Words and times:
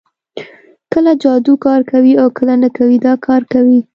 کله 0.91 1.11
جادو 1.23 1.53
کار 1.65 1.81
کوي 1.91 2.13
او 2.21 2.27
کله 2.37 2.55
نه 2.63 2.69
کوي 2.77 2.97
دا 3.07 3.13
کار 3.25 3.41
کوي 3.53 3.79